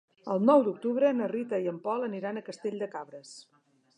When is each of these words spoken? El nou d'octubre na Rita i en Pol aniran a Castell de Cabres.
El 0.35 0.39
nou 0.49 0.63
d'octubre 0.67 1.11
na 1.17 1.27
Rita 1.33 1.59
i 1.65 1.69
en 1.73 1.77
Pol 1.85 2.07
aniran 2.09 2.41
a 2.41 2.45
Castell 2.49 2.83
de 2.85 2.91
Cabres. 2.97 3.37